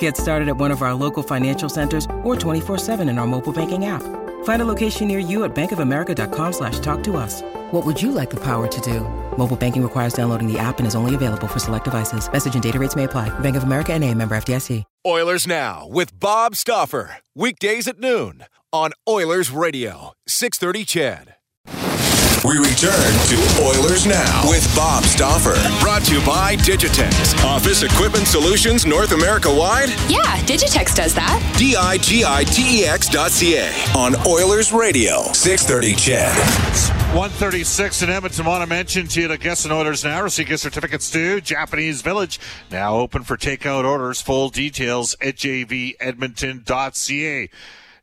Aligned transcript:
Get 0.00 0.16
started 0.16 0.48
at 0.48 0.56
one 0.56 0.72
of 0.72 0.82
our 0.82 0.94
local 0.94 1.22
financial 1.22 1.68
centers 1.68 2.04
or 2.24 2.34
24-7 2.34 3.08
in 3.08 3.18
our 3.18 3.26
mobile 3.26 3.52
banking 3.52 3.84
app. 3.84 4.02
Find 4.44 4.62
a 4.62 4.64
location 4.64 5.06
near 5.06 5.20
you 5.20 5.44
at 5.44 5.54
bankofamerica.com 5.54 6.52
slash 6.52 6.80
talk 6.80 7.04
to 7.04 7.16
us. 7.16 7.42
What 7.70 7.86
would 7.86 8.02
you 8.02 8.10
like 8.10 8.30
the 8.30 8.42
power 8.42 8.66
to 8.66 8.80
do? 8.80 9.00
Mobile 9.36 9.56
banking 9.56 9.82
requires 9.82 10.14
downloading 10.14 10.52
the 10.52 10.58
app 10.58 10.78
and 10.78 10.86
is 10.86 10.94
only 10.96 11.14
available 11.14 11.46
for 11.46 11.60
select 11.60 11.84
devices. 11.84 12.30
Message 12.32 12.54
and 12.54 12.62
data 12.62 12.78
rates 12.78 12.96
may 12.96 13.04
apply. 13.04 13.28
Bank 13.40 13.56
of 13.56 13.62
America 13.62 13.92
and 13.92 14.02
a 14.02 14.12
member 14.12 14.36
FDIC. 14.36 14.82
Oilers 15.06 15.46
Now 15.46 15.86
with 15.88 16.18
Bob 16.18 16.56
Stauffer. 16.56 17.18
Weekdays 17.34 17.86
at 17.86 18.00
noon 18.00 18.44
on 18.72 18.90
Oilers 19.08 19.50
Radio. 19.50 20.12
630 20.26 20.84
CHED. 20.84 21.95
We 22.46 22.58
return 22.58 22.92
to 22.92 23.36
Oilers 23.60 24.06
Now 24.06 24.48
with 24.48 24.64
Bob 24.76 25.02
Stauffer. 25.02 25.56
Brought 25.80 26.04
to 26.04 26.14
you 26.14 26.24
by 26.24 26.54
Digitex. 26.54 27.34
Office 27.44 27.82
Equipment 27.82 28.28
Solutions 28.28 28.86
North 28.86 29.10
America 29.10 29.52
wide? 29.52 29.88
Yeah, 30.08 30.22
Digitex 30.46 30.94
does 30.94 31.12
that. 31.14 31.42
D 31.58 31.74
I 31.74 31.98
G 31.98 32.24
I 32.24 32.44
T 32.44 32.82
E 32.82 32.84
X 32.84 33.08
dot 33.08 33.32
C 33.32 33.56
A 33.56 33.72
on 33.96 34.14
Oilers 34.24 34.72
Radio. 34.72 35.24
630 35.32 35.96
CHED. 35.96 36.36
136 37.16 38.02
in 38.02 38.10
Edmonton. 38.10 38.46
Want 38.46 38.62
to 38.62 38.68
mention 38.68 39.08
to 39.08 39.22
you 39.22 39.26
the 39.26 39.38
guests 39.38 39.64
and 39.64 39.72
orders 39.72 40.04
now. 40.04 40.22
Receive 40.22 40.46
gift 40.46 40.62
certificates 40.62 41.10
to 41.10 41.40
Japanese 41.40 42.00
Village. 42.00 42.38
Now 42.70 42.98
open 42.98 43.24
for 43.24 43.36
takeout 43.36 43.84
orders. 43.84 44.22
Full 44.22 44.50
details 44.50 45.16
at 45.20 45.34
jvedmonton.ca 45.34 47.48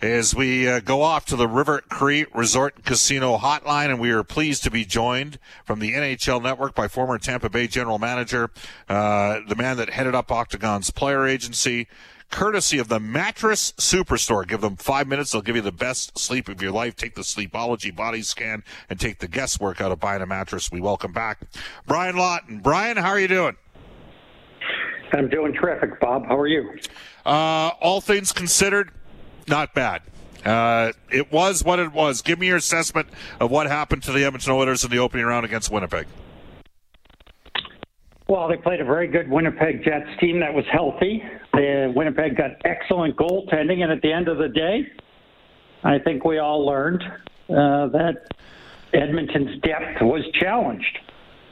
as 0.04 0.36
we 0.36 0.68
uh, 0.68 0.82
go 0.82 1.02
off 1.02 1.26
to 1.26 1.38
the 1.38 1.48
River 1.48 1.82
Cree 1.88 2.26
Resort 2.34 2.76
and 2.76 2.84
Casino 2.84 3.38
Hotline, 3.38 3.90
and 3.90 4.02
we 4.02 4.12
are 4.12 4.22
pleased 4.22 4.62
to 4.64 4.72
be 4.72 4.84
joined 4.84 5.40
from 5.64 5.80
the 5.80 5.94
NHL 5.94 6.44
Network 6.44 6.76
by 6.76 6.90
former 6.90 7.18
Tampa 7.18 7.50
Bay 7.50 7.68
General 7.68 7.98
Manager, 7.98 8.52
uh, 8.90 9.40
the 9.48 9.56
man 9.56 9.78
that 9.78 9.92
headed 9.92 10.14
up 10.14 10.30
Octagon's 10.30 10.92
player 10.92 11.26
agency, 11.26 11.88
courtesy 12.30 12.80
of 12.80 12.90
the 12.90 13.00
Mattress 13.00 13.72
Superstore. 13.78 14.46
Give 14.46 14.60
them 14.60 14.76
five 14.76 15.08
minutes; 15.08 15.32
they'll 15.32 15.42
give 15.42 15.56
you 15.56 15.62
the 15.62 15.72
best 15.72 16.20
sleep 16.20 16.50
of 16.50 16.62
your 16.62 16.74
life. 16.74 16.98
Take 16.98 17.16
the 17.16 17.22
Sleepology 17.22 17.96
body 17.96 18.24
scan 18.24 18.66
and 18.90 19.00
take 19.00 19.20
the 19.20 19.30
guesswork 19.30 19.80
out 19.80 19.94
of 19.94 20.02
buying 20.02 20.22
a 20.22 20.26
mattress. 20.26 20.70
We 20.70 20.82
welcome 20.82 21.14
back 21.14 21.40
Brian 21.88 22.18
Lawton. 22.18 22.60
Brian, 22.60 22.98
how 22.98 23.12
are 23.12 23.20
you 23.22 23.30
doing? 23.30 23.56
I'm 25.14 25.30
doing 25.30 25.54
terrific, 25.54 26.00
Bob. 26.02 26.26
How 26.26 26.38
are 26.38 26.48
you? 26.48 26.78
Uh, 27.26 27.72
all 27.80 28.02
things 28.02 28.32
considered, 28.32 28.92
not 29.48 29.74
bad. 29.74 30.02
Uh, 30.46 30.92
it 31.10 31.32
was 31.32 31.64
what 31.64 31.80
it 31.80 31.94
was. 31.94 32.22
Give 32.22 32.40
me 32.40 32.48
your 32.48 32.58
assessment 32.58 33.08
of 33.40 33.50
what 33.50 33.68
happened 33.68 34.04
to 34.04 34.12
the 34.12 34.26
Edmonton 34.26 34.52
Oilers 34.52 34.84
in 34.84 34.92
the 34.92 34.98
opening 34.98 35.26
round 35.26 35.46
against 35.46 35.72
Winnipeg. 35.72 36.06
Well, 38.28 38.48
they 38.48 38.58
played 38.58 38.82
a 38.82 38.86
very 38.86 39.08
good 39.08 39.30
Winnipeg 39.30 39.84
Jets 39.84 40.10
team 40.20 40.40
that 40.40 40.54
was 40.54 40.66
healthy. 40.72 41.24
The 41.54 41.94
Winnipeg 41.96 42.36
got 42.36 42.52
excellent 42.66 43.16
goaltending, 43.16 43.84
and 43.84 43.92
at 43.92 44.02
the 44.02 44.12
end 44.12 44.28
of 44.28 44.38
the 44.38 44.50
day, 44.50 44.92
I 45.84 46.00
think 46.00 46.24
we 46.24 46.40
all 46.40 46.66
learned 46.66 47.04
uh, 47.04 47.88
that 47.88 48.28
Edmonton's 48.94 49.62
depth 49.62 50.02
was 50.02 50.24
challenged. 50.40 51.00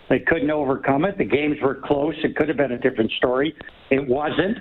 They 0.09 0.19
couldn't 0.19 0.51
overcome 0.51 1.05
it. 1.05 1.17
The 1.17 1.25
games 1.25 1.57
were 1.61 1.75
close. 1.75 2.15
It 2.23 2.35
could 2.35 2.47
have 2.47 2.57
been 2.57 2.71
a 2.71 2.77
different 2.77 3.11
story. 3.11 3.55
It 3.89 4.07
wasn't. 4.07 4.57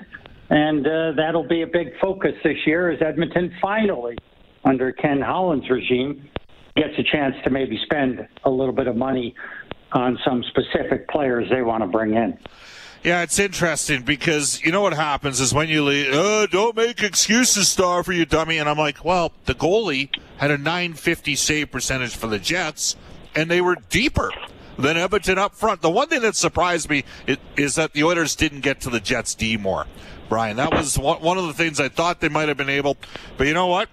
And 0.50 0.84
uh, 0.86 1.12
that'll 1.16 1.46
be 1.46 1.62
a 1.62 1.66
big 1.66 1.92
focus 2.00 2.32
this 2.42 2.56
year 2.66 2.90
as 2.90 3.00
Edmonton 3.00 3.54
finally, 3.62 4.18
under 4.64 4.92
Ken 4.92 5.20
Holland's 5.20 5.70
regime, 5.70 6.28
gets 6.76 6.98
a 6.98 7.04
chance 7.04 7.36
to 7.44 7.50
maybe 7.50 7.78
spend 7.84 8.26
a 8.44 8.50
little 8.50 8.74
bit 8.74 8.88
of 8.88 8.96
money 8.96 9.34
on 9.92 10.18
some 10.24 10.42
specific 10.44 11.08
players 11.08 11.48
they 11.50 11.62
want 11.62 11.82
to 11.82 11.86
bring 11.86 12.14
in. 12.14 12.38
Yeah, 13.02 13.22
it's 13.22 13.38
interesting 13.38 14.02
because 14.02 14.60
you 14.62 14.72
know 14.72 14.82
what 14.82 14.92
happens 14.92 15.40
is 15.40 15.54
when 15.54 15.68
you 15.68 15.84
leave, 15.84 16.08
oh, 16.12 16.46
don't 16.46 16.76
make 16.76 17.02
excuses, 17.02 17.68
star 17.68 18.04
for 18.04 18.12
you 18.12 18.26
dummy. 18.26 18.58
And 18.58 18.68
I'm 18.68 18.76
like, 18.76 19.04
well, 19.04 19.32
the 19.46 19.54
goalie 19.54 20.10
had 20.36 20.50
a 20.50 20.58
950 20.58 21.34
save 21.34 21.70
percentage 21.70 22.14
for 22.14 22.26
the 22.26 22.38
Jets, 22.38 22.96
and 23.34 23.50
they 23.50 23.62
were 23.62 23.76
deeper 23.88 24.30
than 24.78 24.98
Edmonton 24.98 25.38
up 25.38 25.54
front. 25.54 25.80
The 25.80 25.90
one 25.90 26.08
thing 26.08 26.20
that 26.22 26.36
surprised 26.36 26.90
me 26.90 27.04
is 27.56 27.76
that 27.76 27.94
the 27.94 28.04
Oilers 28.04 28.36
didn't 28.36 28.60
get 28.60 28.80
to 28.82 28.90
the 28.90 29.00
Jets 29.00 29.34
D 29.34 29.56
more. 29.56 29.86
Brian, 30.30 30.56
that 30.56 30.72
was 30.72 30.96
one 30.96 31.36
of 31.36 31.46
the 31.46 31.52
things 31.52 31.80
I 31.80 31.90
thought 31.90 32.20
they 32.20 32.30
might 32.30 32.48
have 32.48 32.56
been 32.56 32.70
able, 32.70 32.96
but 33.36 33.46
you 33.46 33.52
know 33.52 33.66
what? 33.66 33.90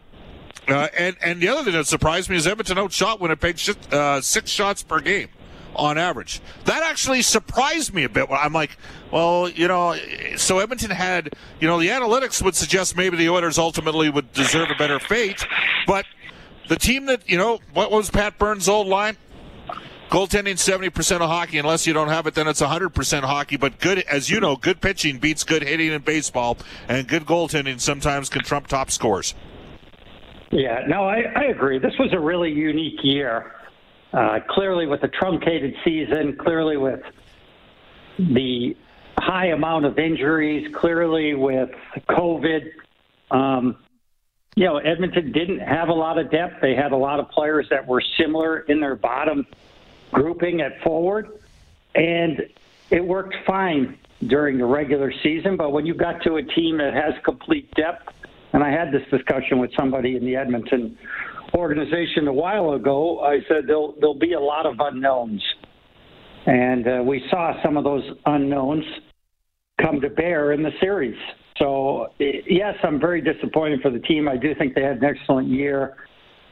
Uh, 0.68 0.88
and 0.98 1.18
and 1.22 1.42
the 1.42 1.48
other 1.48 1.64
thing 1.64 1.74
that 1.74 1.88
surprised 1.88 2.30
me 2.30 2.36
is 2.36 2.46
Edmonton 2.46 2.78
outshot 2.78 3.20
Winnipeg 3.20 3.59
uh, 3.92 4.22
six 4.22 4.52
shots 4.52 4.84
per 4.84 5.00
game 5.00 5.30
on 5.75 5.98
average. 5.98 6.42
That 6.66 6.84
actually 6.84 7.22
surprised 7.22 7.94
me 7.94 8.03
a 8.03 8.09
bit. 8.09 8.28
I'm 8.30 8.53
like, 8.53 8.78
well, 9.12 9.50
you 9.50 9.68
know, 9.68 9.96
so 10.36 10.59
Edmonton 10.59 10.92
had, 10.92 11.34
you 11.59 11.68
know, 11.68 11.80
the 11.80 11.88
analytics 11.88 12.42
would 12.44 12.56
suggest 12.56 12.96
maybe 12.96 13.18
the 13.18 13.30
Oilers 13.30 13.58
ultimately 13.58 14.09
would 14.09 14.31
deserve 14.34 14.69
a 14.69 14.75
better 14.75 15.00
fate, 15.00 15.46
but 15.86 16.06
the 16.68 16.75
team 16.75 17.06
that, 17.06 17.30
you 17.30 17.38
know, 17.38 17.59
what 17.74 17.92
was 17.92 18.09
Pat 18.09 18.38
Burns' 18.38 18.68
old 18.68 18.88
line? 18.88 19.18
Goaltending 20.09 20.56
70% 20.56 21.16
of 21.16 21.29
hockey. 21.29 21.57
Unless 21.57 21.85
you 21.85 21.94
don't 21.94 22.07
have 22.07 22.28
it, 22.28 22.34
then 22.34 22.47
it's 22.47 22.62
100% 22.62 23.23
hockey. 23.23 23.57
But 23.57 23.79
good, 23.79 24.00
as 24.00 24.29
you 24.29 24.40
know, 24.40 24.56
good 24.56 24.79
pitching 24.79 25.18
beats 25.18 25.44
good 25.44 25.63
hitting 25.63 25.91
in 25.91 26.01
baseball, 26.01 26.57
and 26.88 27.07
good 27.07 27.25
goaltending 27.25 27.81
sometimes 27.81 28.29
can 28.29 28.44
trump 28.44 28.68
top 28.68 28.90
scores. 28.90 29.35
Yeah, 30.51 30.85
no, 30.88 31.03
I, 31.03 31.23
I 31.35 31.44
agree. 31.45 31.78
This 31.78 31.94
was 32.00 32.13
a 32.13 32.19
really 32.19 32.51
unique 32.51 33.00
year. 33.03 33.53
Uh, 34.13 34.40
clearly, 34.50 34.88
with 34.88 35.01
the 35.01 35.09
truncated 35.09 35.75
season, 35.84 36.38
clearly 36.39 36.78
with 36.78 37.01
the 38.18 38.78
high 39.19 39.47
amount 39.47 39.85
of 39.85 40.00
injuries, 40.00 40.74
clearly 40.74 41.34
with 41.34 41.69
COVID. 42.09 42.62
Um, 43.29 43.75
you 44.56 44.66
know, 44.66 44.78
Edmonton 44.78 45.34
didn't 45.34 45.59
have 45.59 45.89
a 45.89 45.94
lot 45.94 46.18
of 46.18 46.31
depth. 46.31 46.62
They 46.62 46.75
had 46.75 46.94
a 46.94 46.97
lot 46.97 47.19
of 47.19 47.29
players 47.29 47.68
that 47.69 47.85
were 47.85 48.01
similar 48.18 48.59
in 48.59 48.79
their 48.79 48.95
bottom 48.95 49.45
grouping 50.12 50.62
at 50.62 50.81
forward, 50.84 51.29
and 51.95 52.41
it 52.90 53.03
worked 53.03 53.35
fine 53.45 53.97
during 54.28 54.57
the 54.57 54.66
regular 54.66 55.12
season. 55.23 55.57
But 55.57 55.72
when 55.72 55.85
you 55.85 55.94
got 55.94 56.22
to 56.23 56.35
a 56.35 56.44
team 56.44 56.78
that 56.78 56.94
has 56.94 57.13
complete 57.23 57.69
depth, 57.75 58.09
and 58.53 58.63
I 58.63 58.72
had 58.72 58.91
this 58.91 59.03
discussion 59.12 59.59
with 59.59 59.72
somebody 59.78 60.16
in 60.16 60.25
the 60.25 60.35
Edmonton 60.35 60.97
organization 61.53 62.28
a 62.28 62.34
while 62.34 62.72
ago, 62.72 63.19
I 63.19 63.40
said 63.47 63.68
there'll 63.68 63.94
there'll 64.00 64.19
be 64.19 64.33
a 64.33 64.39
lot 64.39 64.65
of 64.65 64.75
unknowns, 64.80 65.44
and 66.45 66.88
uh, 66.88 67.04
we 67.04 67.24
saw 67.30 67.62
some 67.63 67.77
of 67.77 67.83
those 67.83 68.04
unknowns 68.25 68.83
come 69.81 70.01
to 70.01 70.09
bear 70.09 70.54
in 70.54 70.63
the 70.63 70.71
series. 70.80 71.18
So 71.59 72.07
yes, 72.19 72.75
I'm 72.83 73.00
very 73.00 73.21
disappointed 73.21 73.81
for 73.81 73.89
the 73.89 74.00
team. 74.00 74.27
I 74.27 74.38
do 74.38 74.54
think 74.56 74.75
they 74.75 74.83
had 74.83 74.98
an 74.98 75.06
excellent 75.06 75.48
year. 75.48 75.95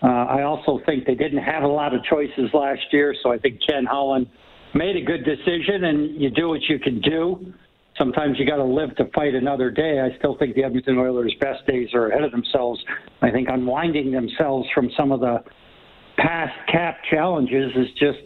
Uh, 0.06 0.26
I 0.26 0.44
also 0.44 0.80
think 0.86 1.06
they 1.06 1.16
didn't 1.16 1.42
have 1.42 1.64
a 1.64 1.68
lot 1.68 1.96
of 1.96 2.04
choices 2.04 2.52
last 2.54 2.82
year, 2.92 3.16
so 3.24 3.32
I 3.32 3.40
think 3.40 3.60
Ken 3.68 3.86
Holland 3.86 4.28
made 4.76 4.96
a 4.96 5.02
good 5.02 5.26
decision, 5.26 5.86
and 5.86 6.22
you 6.22 6.30
do 6.30 6.50
what 6.50 6.62
you 6.70 6.78
can 6.78 7.02
do. 7.02 7.54
Sometimes 7.98 8.38
you 8.38 8.46
got 8.46 8.58
to 8.58 8.64
live 8.64 8.96
to 8.98 9.06
fight 9.16 9.34
another 9.34 9.72
day. 9.72 10.02
I 10.02 10.16
still 10.20 10.38
think 10.38 10.54
the 10.54 10.64
Edmonton 10.64 11.00
Oilers' 11.00 11.34
best 11.40 11.66
days 11.66 11.88
are 11.96 12.10
ahead 12.10 12.24
of 12.24 12.32
themselves. 12.32 12.84
I 13.24 13.32
think 13.32 13.48
unwinding 13.50 14.12
themselves 14.12 14.68
from 14.76 14.92
some 14.96 15.12
of 15.12 15.22
the 15.22 15.38
past 16.18 16.54
cap 16.72 16.98
challenges 17.10 17.72
is 17.76 17.88
just, 17.98 18.20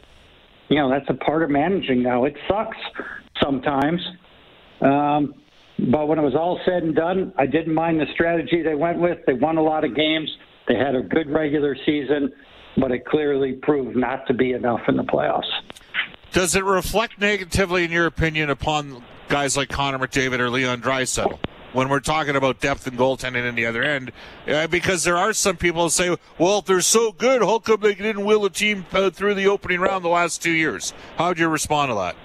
you 0.67 0.77
know, 0.77 0.89
that's 0.89 1.09
a 1.09 1.23
part 1.23 1.43
of 1.43 1.49
managing 1.49 2.03
now. 2.03 2.25
It 2.25 2.35
sucks 2.49 2.77
sometimes. 3.41 4.01
Um, 4.81 5.35
but 5.91 6.07
when 6.07 6.19
it 6.19 6.23
was 6.23 6.35
all 6.35 6.59
said 6.65 6.83
and 6.83 6.93
done, 6.93 7.31
I 7.37 7.45
didn't 7.45 7.73
mind 7.73 8.01
the 8.01 8.05
strategy 8.13 8.63
they 8.63 8.75
went 8.75 8.99
with. 8.99 9.19
They 9.25 9.33
won 9.33 9.57
a 9.57 9.63
lot 9.63 9.85
of 9.85 9.95
games. 9.95 10.29
They 10.69 10.75
had 10.75 10.95
a 10.95 11.01
good 11.01 11.29
regular 11.29 11.75
season. 11.85 12.31
but 12.77 12.91
it 12.91 13.03
clearly 13.03 13.53
proved 13.53 13.97
not 13.97 14.25
to 14.27 14.33
be 14.33 14.53
enough 14.53 14.81
in 14.87 14.95
the 14.95 15.03
playoffs. 15.03 15.49
Does 16.31 16.55
it 16.55 16.63
reflect 16.63 17.19
negatively, 17.19 17.83
in 17.83 17.91
your 17.91 18.05
opinion, 18.05 18.51
upon 18.51 19.03
guys 19.27 19.57
like 19.57 19.69
Connor 19.69 19.97
McDavid 19.99 20.39
or 20.39 20.49
Leon 20.49 20.81
Draisaitl? 20.81 21.39
when 21.73 21.87
we're 21.87 21.99
talking 21.99 22.35
about 22.35 22.59
depth 22.59 22.87
and 22.87 22.97
goaltending 22.97 23.47
in 23.47 23.53
the 23.53 23.65
other 23.67 23.83
end, 23.83 24.11
uh, 24.47 24.65
because 24.65 25.03
there 25.03 25.17
are 25.17 25.33
some 25.33 25.55
people 25.55 25.83
who 25.83 25.89
say, 25.89 26.17
well, 26.39 26.59
if 26.59 26.65
they're 26.65 26.81
so 26.81 27.11
good, 27.11 27.43
how 27.43 27.59
come 27.59 27.79
they 27.81 27.93
didn't 27.93 28.25
will 28.25 28.43
a 28.45 28.49
team 28.49 28.85
uh, 28.91 29.09
through 29.11 29.35
the 29.35 29.47
opening 29.47 29.79
round 29.79 30.03
the 30.03 30.09
last 30.09 30.41
two 30.41 30.51
years? 30.51 30.93
How 31.17 31.27
would 31.27 31.37
you 31.37 31.47
respond 31.47 31.91
to 31.91 31.95
that? 31.95 32.15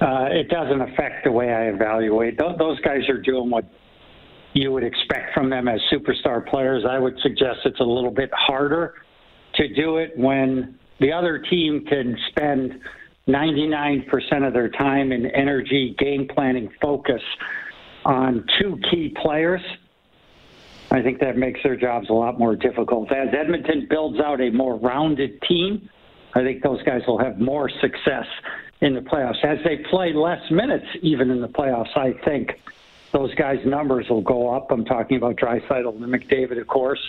Uh, 0.00 0.28
it 0.30 0.48
doesn't 0.48 0.80
affect 0.80 1.24
the 1.24 1.32
way 1.32 1.52
I 1.52 1.64
evaluate. 1.64 2.38
Those 2.38 2.80
guys 2.80 3.06
are 3.08 3.20
doing 3.20 3.50
what 3.50 3.64
you 4.56 4.72
would 4.72 4.84
expect 4.84 5.34
from 5.34 5.50
them 5.50 5.68
as 5.68 5.80
superstar 5.92 6.46
players. 6.46 6.84
I 6.88 6.98
would 6.98 7.18
suggest 7.20 7.60
it's 7.64 7.80
a 7.80 7.84
little 7.84 8.10
bit 8.10 8.30
harder 8.32 8.94
to 9.54 9.68
do 9.74 9.98
it 9.98 10.16
when 10.16 10.78
the 10.98 11.12
other 11.12 11.38
team 11.38 11.84
can 11.84 12.16
spend– 12.30 12.80
99% 13.28 14.46
of 14.46 14.52
their 14.52 14.68
time 14.68 15.10
and 15.10 15.26
energy, 15.26 15.96
game 15.98 16.28
planning, 16.28 16.70
focus 16.80 17.22
on 18.04 18.44
two 18.60 18.78
key 18.90 19.14
players. 19.20 19.60
I 20.92 21.02
think 21.02 21.18
that 21.20 21.36
makes 21.36 21.60
their 21.64 21.76
jobs 21.76 22.08
a 22.08 22.12
lot 22.12 22.38
more 22.38 22.54
difficult. 22.54 23.10
As 23.10 23.28
Edmonton 23.36 23.88
builds 23.90 24.20
out 24.20 24.40
a 24.40 24.50
more 24.50 24.76
rounded 24.78 25.42
team, 25.42 25.90
I 26.34 26.42
think 26.42 26.62
those 26.62 26.80
guys 26.84 27.02
will 27.08 27.18
have 27.18 27.40
more 27.40 27.68
success 27.68 28.26
in 28.80 28.94
the 28.94 29.00
playoffs. 29.00 29.44
As 29.44 29.58
they 29.64 29.78
play 29.90 30.12
less 30.12 30.48
minutes, 30.50 30.86
even 31.02 31.30
in 31.30 31.40
the 31.40 31.48
playoffs, 31.48 31.96
I 31.96 32.12
think 32.24 32.60
those 33.16 33.34
guys' 33.36 33.58
numbers 33.64 34.06
will 34.10 34.22
go 34.22 34.54
up. 34.54 34.70
I'm 34.70 34.84
talking 34.84 35.16
about 35.16 35.36
Draisaitl 35.36 36.02
and 36.02 36.04
McDavid, 36.04 36.60
of 36.60 36.66
course, 36.66 37.00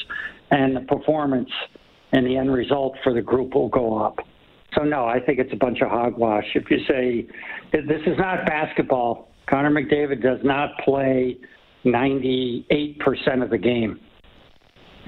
and 0.52 0.76
the 0.76 0.82
performance 0.82 1.50
and 2.14 2.26
the 2.26 2.38
end 2.38 2.54
result 2.54 2.96
for 3.04 3.14
the 3.14 3.22
group 3.22 3.54
will 3.54 3.68
go 3.68 3.98
up. 3.98 4.18
So 4.74 4.84
no, 4.84 5.06
I 5.06 5.20
think 5.20 5.40
it's 5.40 5.52
a 5.52 5.58
bunch 5.58 5.82
of 5.82 5.90
hogwash. 5.90 6.46
If 6.56 6.70
you 6.70 6.78
say 6.88 7.28
this 7.74 8.02
is 8.06 8.18
not 8.18 8.46
basketball, 8.46 9.30
Connor 9.50 9.72
McDavid 9.72 10.22
does 10.22 10.40
not 10.44 10.70
play 10.86 11.38
98% 11.86 13.44
of 13.44 13.50
the 13.50 13.58
game. 13.58 14.00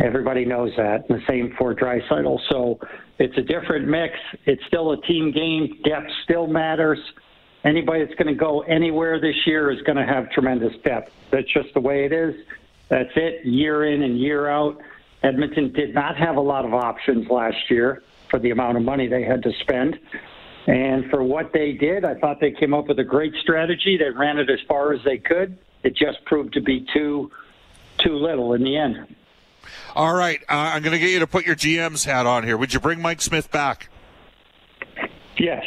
Everybody 0.04 0.44
knows 0.44 0.72
that. 0.78 1.06
And 1.10 1.20
the 1.20 1.24
same 1.30 1.54
for 1.58 1.74
Draisaitl. 1.76 2.40
So 2.50 2.80
it's 3.20 3.38
a 3.38 3.42
different 3.42 3.88
mix. 3.88 4.14
It's 4.46 4.62
still 4.68 4.92
a 4.92 5.02
team 5.04 5.32
game. 5.32 5.80
Depth 5.84 6.10
still 6.26 6.48
matters. 6.48 7.00
Anybody 7.64 8.06
that's 8.06 8.16
going 8.16 8.34
to 8.34 8.40
go 8.40 8.62
anywhere 8.62 9.20
this 9.20 9.36
year 9.46 9.70
is 9.72 9.82
going 9.82 9.98
to 9.98 10.06
have 10.06 10.32
tremendous 10.32 10.74
depth. 10.84 11.12
That's 11.32 11.52
just 11.52 11.74
the 11.74 11.82
way 11.82 12.06
it 12.06 12.14
is. 12.14 12.36
That's 12.88 13.12
it, 13.16 13.46
year 13.46 13.86
in 13.86 14.02
and 14.02 14.18
year 14.20 14.48
out. 14.48 14.80
Edmonton 15.24 15.74
did 15.74 15.94
not 15.94 16.16
have 16.18 16.38
a 16.38 16.42
lot 16.42 16.66
of 16.66 16.74
options 16.74 17.30
last 17.30 17.70
year 17.70 18.02
for 18.30 18.40
the 18.40 18.52
amount 18.52 18.78
of 18.78 18.84
money 18.84 19.08
they 19.08 19.24
had 19.24 19.44
to 19.44 19.52
spend. 19.62 20.00
And 20.68 21.10
for 21.10 21.24
what 21.24 21.52
they 21.52 21.74
did, 21.74 22.06
I 22.06 22.16
thought 22.16 22.40
they 22.40 22.52
came 22.52 22.74
up 22.74 22.88
with 22.88 23.00
a 23.00 23.04
great 23.04 23.34
strategy. 23.42 23.98
They 23.98 24.10
ran 24.10 24.38
it 24.38 24.50
as 24.50 24.60
far 24.68 24.94
as 24.94 25.04
they 25.04 25.18
could. 25.18 25.58
It 25.84 25.96
just 25.96 26.24
proved 26.26 26.54
to 26.54 26.62
be 26.62 26.86
too 26.94 27.32
too 27.98 28.16
little 28.16 28.54
in 28.54 28.64
the 28.64 28.78
end. 28.78 29.16
All 29.94 30.14
right, 30.14 30.40
uh, 30.48 30.72
I'm 30.74 30.82
going 30.84 30.94
to 30.94 31.00
get 31.00 31.10
you 31.10 31.20
to 31.20 31.28
put 31.28 31.46
your 31.46 31.56
GM's 31.56 32.06
hat 32.06 32.26
on 32.26 32.44
here. 32.44 32.56
Would 32.56 32.74
you 32.74 32.80
bring 32.80 33.02
Mike 33.02 33.22
Smith 33.22 33.52
back? 33.52 33.90
Yes. 35.38 35.66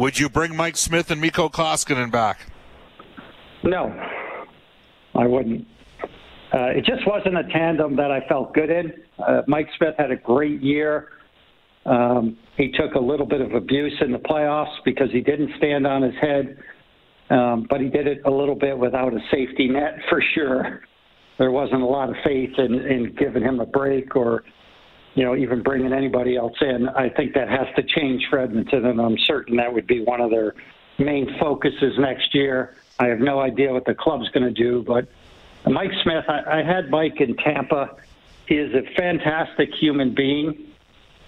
Would 0.00 0.18
you 0.18 0.30
bring 0.30 0.56
Mike 0.56 0.78
Smith 0.78 1.10
and 1.10 1.20
Mikko 1.20 1.50
Koskinen 1.50 2.10
back? 2.10 2.38
No, 3.62 3.94
I 5.14 5.26
wouldn't. 5.26 5.66
Uh, 6.54 6.68
it 6.68 6.86
just 6.86 7.06
wasn't 7.06 7.36
a 7.36 7.42
tandem 7.52 7.96
that 7.96 8.10
I 8.10 8.26
felt 8.26 8.54
good 8.54 8.70
in. 8.70 8.94
Uh, 9.18 9.42
Mike 9.46 9.68
Smith 9.76 9.94
had 9.98 10.10
a 10.10 10.16
great 10.16 10.62
year. 10.62 11.08
Um, 11.84 12.38
he 12.56 12.72
took 12.72 12.94
a 12.94 12.98
little 12.98 13.26
bit 13.26 13.42
of 13.42 13.52
abuse 13.52 13.92
in 14.00 14.10
the 14.10 14.18
playoffs 14.18 14.74
because 14.86 15.10
he 15.12 15.20
didn't 15.20 15.50
stand 15.58 15.86
on 15.86 16.00
his 16.00 16.14
head, 16.18 16.56
um, 17.28 17.66
but 17.68 17.82
he 17.82 17.90
did 17.90 18.06
it 18.06 18.22
a 18.24 18.30
little 18.30 18.54
bit 18.54 18.78
without 18.78 19.12
a 19.12 19.20
safety 19.30 19.68
net 19.68 19.98
for 20.08 20.22
sure. 20.34 20.80
There 21.38 21.50
wasn't 21.50 21.82
a 21.82 21.86
lot 21.86 22.08
of 22.08 22.16
faith 22.24 22.54
in, 22.56 22.72
in 22.72 23.14
giving 23.18 23.42
him 23.42 23.60
a 23.60 23.66
break 23.66 24.16
or, 24.16 24.44
you 25.14 25.24
know, 25.24 25.36
even 25.36 25.62
bringing 25.62 25.92
anybody 25.92 26.36
else 26.36 26.56
in. 26.60 26.88
I 26.88 27.08
think 27.08 27.34
that 27.34 27.48
has 27.48 27.66
to 27.76 27.82
change 27.82 28.26
for 28.30 28.38
Edmonton, 28.38 28.86
and 28.86 29.00
I'm 29.00 29.18
certain 29.18 29.56
that 29.56 29.72
would 29.72 29.86
be 29.86 30.02
one 30.02 30.20
of 30.20 30.30
their 30.30 30.54
main 30.98 31.36
focuses 31.38 31.98
next 31.98 32.34
year. 32.34 32.74
I 32.98 33.06
have 33.06 33.20
no 33.20 33.40
idea 33.40 33.72
what 33.72 33.86
the 33.86 33.94
club's 33.94 34.28
going 34.30 34.44
to 34.44 34.52
do, 34.52 34.84
but 34.86 35.08
Mike 35.66 35.90
Smith, 36.02 36.24
I, 36.28 36.60
I 36.60 36.62
had 36.62 36.90
Mike 36.90 37.20
in 37.20 37.36
Tampa. 37.36 37.96
He 38.46 38.56
is 38.56 38.74
a 38.74 38.82
fantastic 38.96 39.70
human 39.80 40.14
being. 40.14 40.66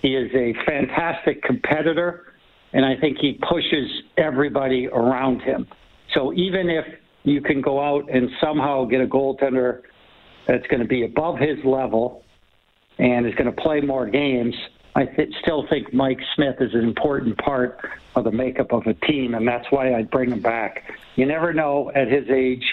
He 0.00 0.14
is 0.14 0.30
a 0.34 0.54
fantastic 0.64 1.42
competitor, 1.42 2.34
and 2.72 2.84
I 2.84 2.96
think 2.96 3.18
he 3.18 3.38
pushes 3.48 3.88
everybody 4.16 4.88
around 4.88 5.42
him. 5.42 5.66
So 6.14 6.32
even 6.34 6.68
if 6.68 6.84
you 7.24 7.40
can 7.40 7.60
go 7.60 7.80
out 7.80 8.10
and 8.10 8.28
somehow 8.40 8.84
get 8.84 9.00
a 9.00 9.06
goaltender 9.06 9.82
that's 10.46 10.66
going 10.66 10.80
to 10.80 10.88
be 10.88 11.04
above 11.04 11.38
his 11.38 11.64
level 11.64 12.24
and 12.98 13.26
is 13.26 13.34
going 13.34 13.52
to 13.52 13.62
play 13.62 13.80
more 13.80 14.06
games, 14.06 14.54
I 14.94 15.06
th- 15.06 15.32
still 15.40 15.66
think 15.68 15.92
Mike 15.92 16.20
Smith 16.34 16.56
is 16.60 16.74
an 16.74 16.80
important 16.80 17.38
part 17.38 17.78
of 18.14 18.24
the 18.24 18.32
makeup 18.32 18.72
of 18.72 18.86
a 18.86 18.94
team, 18.94 19.34
and 19.34 19.48
that's 19.48 19.70
why 19.70 19.94
I'd 19.94 20.10
bring 20.10 20.30
him 20.30 20.40
back. 20.40 20.92
You 21.16 21.26
never 21.26 21.52
know 21.52 21.90
at 21.94 22.08
his 22.08 22.28
age 22.28 22.64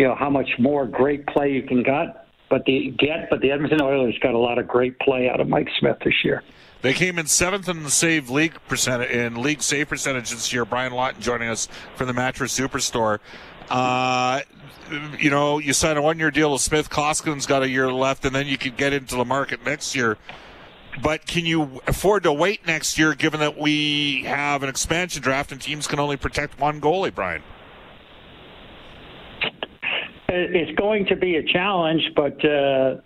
you 0.00 0.06
know 0.06 0.14
how 0.14 0.30
much 0.30 0.48
more 0.58 0.86
great 0.86 1.26
play 1.26 1.52
you 1.52 1.62
can 1.62 1.82
get. 1.82 2.26
But 2.48 2.64
the 2.64 2.90
get, 2.98 3.28
but 3.28 3.42
the 3.42 3.52
Edmonton 3.52 3.82
Oilers 3.82 4.18
got 4.18 4.34
a 4.34 4.38
lot 4.38 4.58
of 4.58 4.66
great 4.66 4.98
play 4.98 5.28
out 5.28 5.40
of 5.40 5.48
Mike 5.48 5.68
Smith 5.78 5.98
this 6.02 6.24
year. 6.24 6.42
They 6.82 6.94
came 6.94 7.18
in 7.18 7.26
seventh 7.26 7.68
in 7.68 7.82
the 7.82 7.90
save 7.90 8.30
league 8.30 8.54
percentage 8.66 9.10
in 9.10 9.42
league 9.42 9.62
save 9.62 9.90
percentage 9.90 10.30
this 10.30 10.52
year. 10.52 10.64
Brian 10.64 10.92
Lawton 10.92 11.20
joining 11.20 11.50
us 11.50 11.68
from 11.94 12.06
the 12.06 12.14
Mattress 12.14 12.58
Superstore. 12.58 13.18
Uh, 13.70 14.40
you 15.18 15.30
know, 15.30 15.58
you 15.58 15.72
sign 15.72 15.96
a 15.96 16.02
one-year 16.02 16.30
deal 16.30 16.52
with 16.52 16.60
Smith. 16.60 16.90
Koskinen's 16.90 17.46
got 17.46 17.62
a 17.62 17.68
year 17.68 17.92
left, 17.92 18.24
and 18.24 18.34
then 18.34 18.46
you 18.46 18.58
could 18.58 18.76
get 18.76 18.92
into 18.92 19.16
the 19.16 19.24
market 19.24 19.64
next 19.64 19.94
year. 19.94 20.18
But 21.02 21.26
can 21.26 21.46
you 21.46 21.80
afford 21.86 22.24
to 22.24 22.32
wait 22.32 22.66
next 22.66 22.98
year, 22.98 23.14
given 23.14 23.40
that 23.40 23.56
we 23.56 24.24
have 24.24 24.64
an 24.64 24.68
expansion 24.68 25.22
draft 25.22 25.52
and 25.52 25.60
teams 25.60 25.86
can 25.86 26.00
only 26.00 26.16
protect 26.16 26.58
one 26.58 26.80
goalie, 26.80 27.14
Brian? 27.14 27.42
it's 30.32 30.78
going 30.78 31.06
to 31.06 31.16
be 31.16 31.36
a 31.36 31.42
challenge, 31.42 32.02
but 32.14 32.44
uh, 32.44 32.96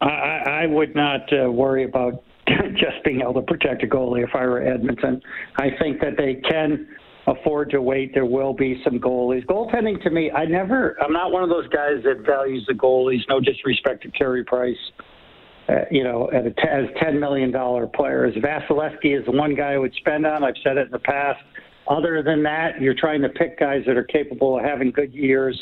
I, 0.00 0.62
I 0.62 0.66
would 0.66 0.94
not 0.94 1.32
uh, 1.32 1.50
worry 1.50 1.84
about 1.84 2.22
just 2.74 3.02
being 3.04 3.22
able 3.22 3.34
to 3.34 3.42
protect 3.42 3.82
a 3.82 3.86
goalie 3.86 4.22
if 4.22 4.34
I 4.34 4.46
were 4.46 4.62
Edmonton. 4.62 5.20
I 5.56 5.70
think 5.80 6.00
that 6.00 6.16
they 6.16 6.34
can 6.34 6.86
afford 7.26 7.70
to 7.70 7.82
wait. 7.82 8.14
There 8.14 8.24
will 8.24 8.54
be 8.54 8.80
some 8.84 8.98
goalies. 8.98 9.44
Goaltending 9.46 10.02
to 10.02 10.10
me, 10.10 10.30
I 10.30 10.44
never, 10.44 10.96
I'm 11.02 11.12
not 11.12 11.32
one 11.32 11.42
of 11.42 11.48
those 11.48 11.68
guys 11.68 12.02
that 12.04 12.24
values 12.24 12.64
the 12.68 12.74
goalies. 12.74 13.20
No 13.28 13.40
disrespect 13.40 14.02
to 14.02 14.10
Carey 14.10 14.44
Price. 14.44 14.76
Uh, 15.68 15.80
you 15.90 16.04
know, 16.04 16.30
at 16.32 16.46
a 16.46 16.50
t- 16.50 16.68
as 16.70 16.84
ten 17.02 17.18
million 17.18 17.50
dollar 17.50 17.88
players, 17.88 18.32
Vasilevskiy 18.36 19.18
is 19.18 19.24
the 19.26 19.32
one 19.32 19.56
guy 19.56 19.72
I 19.72 19.78
would 19.78 19.94
spend 19.94 20.24
on. 20.24 20.44
I've 20.44 20.54
said 20.62 20.76
it 20.76 20.86
in 20.86 20.92
the 20.92 21.00
past. 21.00 21.42
Other 21.88 22.22
than 22.22 22.44
that, 22.44 22.80
you're 22.80 22.94
trying 22.94 23.20
to 23.22 23.28
pick 23.28 23.58
guys 23.58 23.82
that 23.86 23.96
are 23.96 24.04
capable 24.04 24.58
of 24.58 24.64
having 24.64 24.92
good 24.92 25.12
years. 25.12 25.58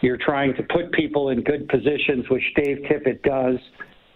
You're 0.00 0.16
trying 0.16 0.54
to 0.56 0.64
put 0.64 0.90
people 0.92 1.30
in 1.30 1.42
good 1.42 1.68
positions, 1.68 2.28
which 2.28 2.42
Dave 2.56 2.78
Tippett 2.90 3.22
does, 3.22 3.58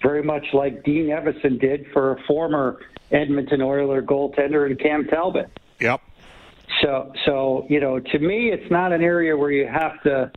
very 0.02 0.22
much 0.22 0.44
like 0.52 0.82
Dean 0.84 1.06
Evason 1.06 1.60
did 1.60 1.86
for 1.92 2.12
a 2.12 2.22
former 2.26 2.80
Edmonton 3.12 3.62
Oiler 3.62 4.02
goaltender 4.02 4.66
and 4.66 4.78
Cam 4.80 5.06
Talbot. 5.06 5.48
Yep. 5.80 6.00
So, 6.82 7.12
so 7.26 7.66
you 7.68 7.80
know, 7.80 7.98
to 7.98 8.18
me, 8.18 8.50
it's 8.50 8.70
not 8.70 8.92
an 8.92 9.02
area 9.02 9.36
where 9.36 9.50
you 9.50 9.66
have 9.66 10.02
to 10.02 10.30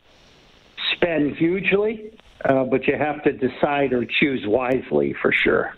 spend 0.96 1.36
hugely, 1.36 2.12
uh, 2.46 2.64
but 2.66 2.88
you 2.88 2.98
have 2.98 3.24
to 3.24 3.32
decide 3.32 3.94
or 3.94 4.06
choose 4.06 4.46
wisely 4.46 5.16
for 5.22 5.32
sure 5.32 5.76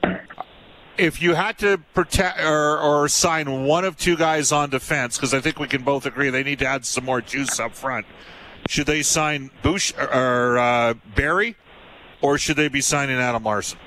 if 0.98 1.22
you 1.22 1.34
had 1.34 1.58
to 1.60 1.78
protect 1.94 2.42
or, 2.42 2.80
or 2.80 3.08
sign 3.08 3.66
one 3.66 3.86
of 3.86 3.98
two 3.98 4.16
guys 4.16 4.52
on 4.52 4.70
defense, 4.70 5.18
because 5.18 5.34
I 5.34 5.42
think 5.42 5.60
we 5.60 5.68
can 5.68 5.84
both 5.84 6.06
agree 6.06 6.30
they 6.30 6.44
need 6.44 6.60
to 6.60 6.66
add 6.66 6.86
some 6.86 7.06
more 7.06 7.22
juice 7.22 7.60
up 7.60 7.76
front, 7.76 8.06
should 8.68 8.88
they 8.88 9.04
sign 9.04 9.52
Bush 9.62 9.94
or 9.98 10.58
uh, 10.58 10.94
Barrie, 11.16 11.56
or 12.22 12.38
should 12.38 12.58
they 12.58 12.68
be 12.68 12.82
signing 12.82 13.18
Adam 13.18 13.44
Larsson? 13.44 13.78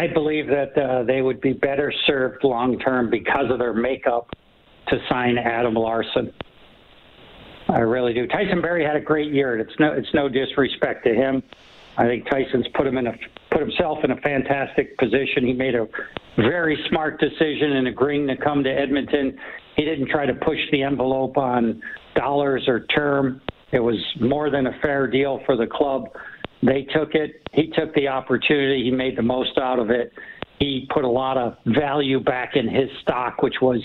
I 0.00 0.06
believe 0.06 0.46
that 0.46 0.78
uh, 0.78 1.02
they 1.02 1.20
would 1.20 1.42
be 1.42 1.52
better 1.52 1.92
served 2.06 2.42
long 2.42 2.78
term 2.78 3.10
because 3.10 3.50
of 3.50 3.58
their 3.58 3.74
makeup 3.74 4.30
to 4.88 4.96
sign 5.10 5.36
Adam 5.36 5.74
Larsson. 5.74 6.32
I 7.68 7.80
really 7.80 8.14
do. 8.14 8.26
Tyson 8.26 8.62
Barrie 8.62 8.82
had 8.82 8.96
a 8.96 9.00
great 9.00 9.30
year. 9.30 9.58
It's 9.58 9.78
no, 9.78 9.92
it's 9.92 10.08
no 10.14 10.26
disrespect 10.26 11.04
to 11.04 11.14
him. 11.14 11.42
I 11.98 12.06
think 12.06 12.24
Tyson's 12.30 12.66
put 12.74 12.86
him 12.86 12.96
in 12.96 13.08
a 13.08 13.12
put 13.50 13.60
himself 13.60 13.98
in 14.02 14.10
a 14.12 14.16
fantastic 14.22 14.96
position. 14.96 15.44
He 15.44 15.52
made 15.52 15.74
a 15.74 15.86
very 16.38 16.82
smart 16.88 17.20
decision 17.20 17.72
in 17.72 17.88
agreeing 17.88 18.26
to 18.28 18.38
come 18.38 18.64
to 18.64 18.70
Edmonton. 18.70 19.38
He 19.76 19.84
didn't 19.84 20.08
try 20.08 20.24
to 20.24 20.34
push 20.34 20.60
the 20.72 20.82
envelope 20.82 21.36
on 21.36 21.82
dollars 22.14 22.64
or 22.68 22.86
term. 22.86 23.42
It 23.70 23.80
was 23.80 23.98
more 24.18 24.48
than 24.48 24.66
a 24.66 24.72
fair 24.80 25.06
deal 25.06 25.42
for 25.44 25.58
the 25.58 25.66
club. 25.66 26.08
They 26.62 26.82
took 26.94 27.14
it. 27.14 27.42
He 27.52 27.68
took 27.68 27.94
the 27.94 28.08
opportunity. 28.08 28.84
He 28.84 28.90
made 28.90 29.16
the 29.16 29.22
most 29.22 29.56
out 29.58 29.78
of 29.78 29.90
it. 29.90 30.12
He 30.58 30.86
put 30.92 31.04
a 31.04 31.08
lot 31.08 31.38
of 31.38 31.56
value 31.64 32.20
back 32.20 32.54
in 32.54 32.68
his 32.68 32.90
stock, 33.00 33.42
which 33.42 33.56
was 33.62 33.82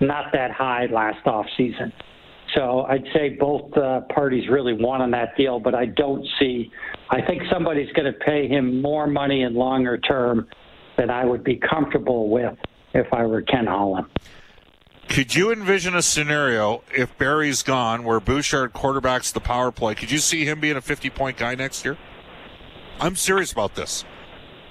not 0.00 0.32
that 0.32 0.50
high 0.50 0.86
last 0.86 1.24
off 1.26 1.46
season. 1.56 1.92
So 2.54 2.82
I'd 2.88 3.04
say 3.12 3.30
both 3.30 3.76
uh, 3.76 4.02
parties 4.12 4.48
really 4.48 4.72
won 4.72 5.02
on 5.02 5.10
that 5.12 5.36
deal, 5.36 5.60
but 5.60 5.74
I 5.74 5.86
don't 5.86 6.26
see. 6.40 6.70
I 7.10 7.20
think 7.20 7.42
somebody's 7.50 7.92
going 7.92 8.12
to 8.12 8.18
pay 8.18 8.48
him 8.48 8.80
more 8.80 9.06
money 9.06 9.42
in 9.42 9.54
longer 9.54 9.98
term 9.98 10.48
than 10.96 11.10
I 11.10 11.24
would 11.24 11.44
be 11.44 11.56
comfortable 11.56 12.30
with 12.30 12.56
if 12.94 13.12
I 13.12 13.26
were 13.26 13.42
Ken 13.42 13.66
Holland. 13.66 14.06
Could 15.08 15.34
you 15.34 15.52
envision 15.52 15.94
a 15.94 16.02
scenario 16.02 16.82
if 16.92 17.16
Barrie's 17.18 17.62
gone 17.62 18.04
where 18.04 18.18
Bouchard 18.18 18.72
quarterbacks 18.72 19.32
the 19.32 19.40
power 19.40 19.70
play? 19.70 19.94
Could 19.94 20.10
you 20.10 20.18
see 20.18 20.44
him 20.44 20.58
being 20.58 20.76
a 20.76 20.80
50 20.80 21.10
point 21.10 21.36
guy 21.36 21.54
next 21.54 21.84
year? 21.84 21.96
I'm 23.00 23.16
serious 23.16 23.52
about 23.52 23.74
this. 23.74 24.04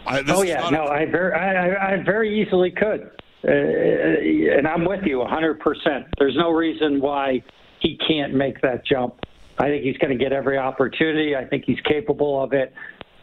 I, 0.05 0.21
this 0.21 0.37
oh 0.37 0.43
yeah, 0.43 0.69
no, 0.69 0.83
a- 0.85 0.91
I 0.91 1.05
very, 1.05 1.33
I, 1.33 1.93
I 1.93 2.03
very 2.03 2.41
easily 2.41 2.71
could, 2.71 3.09
uh, 3.47 3.51
and 3.51 4.67
I'm 4.67 4.85
with 4.85 5.03
you 5.05 5.19
100. 5.19 5.59
percent 5.59 6.05
There's 6.17 6.35
no 6.35 6.51
reason 6.51 6.99
why 7.01 7.43
he 7.79 7.97
can't 8.07 8.33
make 8.33 8.61
that 8.61 8.85
jump. 8.85 9.15
I 9.57 9.69
think 9.69 9.83
he's 9.83 9.97
going 9.97 10.17
to 10.17 10.21
get 10.21 10.33
every 10.33 10.57
opportunity. 10.57 11.35
I 11.35 11.45
think 11.45 11.63
he's 11.65 11.79
capable 11.81 12.43
of 12.43 12.53
it. 12.53 12.73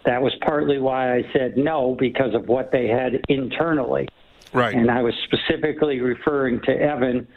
That 0.07 0.23
was 0.23 0.33
partly 0.45 0.79
why 0.79 1.15
I 1.15 1.23
said 1.33 1.57
no 1.57 1.95
because 1.99 2.35
of 2.35 2.49
what 2.49 2.73
they 2.73 2.89
had 2.89 3.21
internally. 3.29 4.09
Right. 4.53 4.75
And 4.75 4.91
I 4.91 5.03
was 5.03 5.15
specifically 5.25 6.01
referring 6.01 6.61
to 6.63 6.73
Evan 6.73 7.29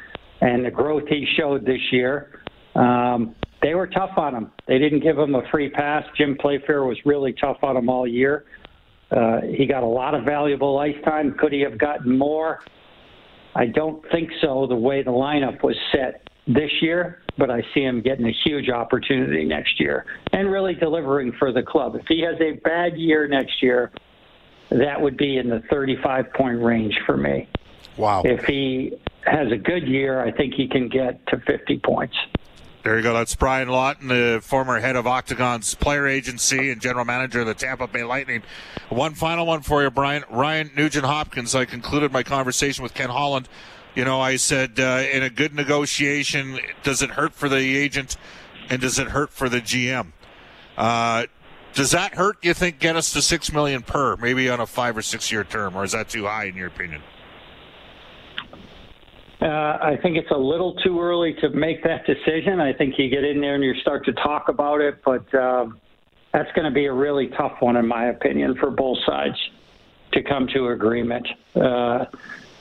and 0.42 0.66
the 0.66 0.72
growth 0.72 1.08
he 1.08 1.28
showed 1.38 1.66
this 1.66 1.82
year. 1.92 2.42
Um, 2.74 3.36
they 3.62 3.74
were 3.74 3.88
tough 3.88 4.18
on 4.18 4.36
him. 4.36 4.52
They 4.68 4.78
didn't 4.78 5.00
give 5.00 5.18
him 5.18 5.36
a 5.36 5.48
free 5.50 5.70
pass. 5.70 6.04
Jim 6.18 6.38
Playfair 6.40 6.84
was 6.84 6.98
really 7.06 7.34
tough 7.34 7.58
on 7.64 7.78
him 7.78 7.90
all 7.90 8.08
year. 8.08 8.46
Uh, 9.12 9.42
he 9.42 9.66
got 9.66 9.84
a 9.84 9.88
lot 9.88 10.14
of 10.14 10.24
valuable 10.24 10.78
ice 10.78 10.96
time. 11.04 11.34
Could 11.34 11.54
he 11.54 11.62
have 11.62 11.78
gotten 11.78 12.18
more? 12.18 12.62
I 13.56 13.68
don't 13.68 14.04
think 14.12 14.30
so, 14.42 14.68
the 14.68 14.76
way 14.76 15.02
the 15.02 15.12
lineup 15.12 15.64
was 15.64 15.78
set 15.92 16.28
this 16.48 16.72
year, 16.82 17.22
but 17.38 17.50
I 17.50 17.62
see 17.74 17.82
him 17.82 18.02
getting 18.02 18.28
a 18.28 18.34
huge 18.44 18.70
opportunity 18.70 19.46
next 19.46 19.80
year 19.80 20.06
and 20.34 20.52
really 20.52 20.76
delivering 20.76 21.32
for 21.40 21.52
the 21.52 21.64
club. 21.64 21.96
If 21.96 22.06
he 22.08 22.22
has 22.22 22.40
a 22.42 22.60
bad 22.64 22.98
year 22.98 23.28
next 23.28 23.64
year, 23.64 23.92
that 24.70 25.00
would 25.00 25.18
be 25.18 25.38
in 25.38 25.50
the 25.50 25.62
35 25.70 26.34
point 26.34 26.62
range 26.62 27.00
for 27.06 27.16
me. 27.16 27.48
Wow. 27.98 28.24
If 28.26 28.44
he 28.46 28.94
has 29.26 29.52
a 29.52 29.58
good 29.58 29.88
year, 29.88 30.22
I 30.22 30.32
think 30.32 30.54
he 30.54 30.68
can 30.68 30.90
get 30.90 31.26
to 31.28 31.38
50 31.40 31.80
points. 31.80 32.16
There 32.86 32.98
you 32.98 33.02
go. 33.02 33.16
That's 33.16 33.34
Brian 33.34 33.68
Lawton, 33.68 34.10
the 34.10 34.40
former 34.44 34.80
head 34.80 34.96
of 34.96 35.08
Octagon's 35.08 35.74
player 35.74 36.06
agency 36.06 36.70
and 36.70 36.80
general 36.80 37.04
manager 37.04 37.42
of 37.42 37.48
the 37.48 37.56
Tampa 37.56 37.88
Bay 37.88 38.04
Lightning. 38.04 38.44
One 38.90 39.16
final 39.16 39.48
one 39.48 39.64
for 39.64 39.82
you, 39.82 39.90
Brian. 39.90 40.24
Ryan 40.30 40.70
Nugent 40.76 41.04
Hopkins. 41.04 41.56
I 41.56 41.66
concluded 41.66 42.12
my 42.12 42.22
conversation 42.22 42.84
with 42.84 42.94
Ken 42.94 43.10
Holland. 43.10 43.50
You 43.96 44.06
know, 44.06 44.22
I 44.22 44.36
said 44.36 44.80
uh, 44.80 45.04
in 45.12 45.24
a 45.24 45.32
good 45.32 45.56
negotiation, 45.56 46.60
does 46.84 47.02
it 47.02 47.10
hurt 47.10 47.34
for 47.34 47.50
the 47.50 47.76
agent 47.76 48.18
and 48.70 48.80
does 48.80 49.00
it 49.00 49.08
hurt 49.08 49.32
for 49.32 49.50
the 49.50 49.62
GM? 49.62 50.12
Uh, 50.78 51.26
does 51.74 51.90
that 51.90 52.14
hurt? 52.14 52.38
You 52.44 52.54
think 52.54 52.78
get 52.78 52.96
us 52.96 53.14
to 53.14 53.24
six 53.24 53.52
million 53.52 53.82
per, 53.82 54.16
maybe 54.18 54.48
on 54.48 54.60
a 54.60 54.68
five 54.68 54.96
or 54.96 55.02
six 55.02 55.32
year 55.32 55.44
term, 55.44 55.76
or 55.76 55.86
is 55.86 55.94
that 55.94 56.10
too 56.10 56.28
high 56.28 56.44
in 56.44 56.56
your 56.56 56.68
opinion? 56.68 57.02
Uh, 59.42 59.48
I 59.48 59.98
think 60.02 60.18
it's 60.18 60.32
a 60.32 60.38
little 60.38 60.76
too 60.76 61.02
early 61.02 61.34
to 61.42 61.50
make 61.50 61.84
that 61.84 62.06
decision. 62.06 62.62
I 62.62 62.74
think 62.74 62.98
you 62.98 63.10
get 63.10 63.24
in 63.24 63.42
there 63.42 63.56
and 63.56 63.64
you 63.64 63.76
start 63.76 64.06
to 64.06 64.14
talk 64.14 64.48
about 64.48 64.80
it, 64.82 65.04
but 65.04 65.34
uh, 65.34 65.68
that's 66.32 66.52
going 66.54 66.66
to 66.66 66.74
be 66.74 66.86
a 66.86 66.94
really 66.94 67.28
tough 67.28 67.62
one, 67.62 67.76
in 67.76 67.86
my 67.86 68.06
opinion, 68.06 68.56
for 68.56 68.72
both 68.72 68.98
sides 69.06 69.38
to 70.14 70.24
come 70.24 70.48
to 70.54 70.70
agreement. 70.70 71.28
Uh, 71.56 72.06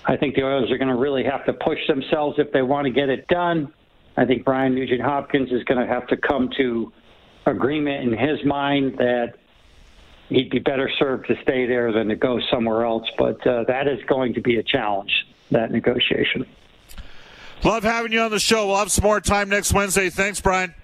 I 0.04 0.16
think 0.16 0.34
the 0.34 0.42
Oilers 0.42 0.70
are 0.70 0.78
going 0.78 0.88
to 0.88 0.96
really 0.96 1.24
have 1.24 1.44
to 1.46 1.52
push 1.52 1.78
themselves 1.86 2.38
if 2.38 2.52
they 2.52 2.62
want 2.62 2.86
to 2.86 2.90
get 2.90 3.08
it 3.08 3.28
done. 3.28 3.72
I 4.16 4.24
think 4.24 4.46
Ryan 4.46 4.74
Nugent 4.74 5.00
Hopkins 5.00 5.50
is 5.52 5.62
going 5.64 5.80
to 5.80 5.92
have 5.92 6.06
to 6.08 6.16
come 6.16 6.50
to 6.56 6.92
agreement 7.46 8.12
in 8.12 8.18
his 8.18 8.44
mind 8.44 8.98
that 8.98 9.34
he'd 10.28 10.50
be 10.50 10.58
better 10.58 10.90
served 10.98 11.28
to 11.28 11.36
stay 11.42 11.66
there 11.66 11.92
than 11.92 12.08
to 12.08 12.16
go 12.16 12.40
somewhere 12.50 12.84
else. 12.84 13.08
But 13.16 13.46
uh, 13.46 13.64
that 13.64 13.86
is 13.86 14.02
going 14.04 14.34
to 14.34 14.40
be 14.40 14.56
a 14.56 14.62
challenge, 14.62 15.12
that 15.50 15.70
negotiation. 15.70 16.46
Love 17.64 17.82
having 17.82 18.12
you 18.12 18.20
on 18.20 18.30
the 18.30 18.38
show. 18.38 18.66
We'll 18.66 18.76
have 18.76 18.92
some 18.92 19.04
more 19.04 19.20
time 19.20 19.48
next 19.48 19.72
Wednesday. 19.72 20.10
Thanks, 20.10 20.40
Brian. 20.40 20.74